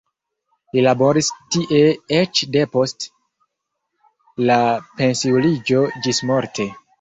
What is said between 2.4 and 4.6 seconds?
depost la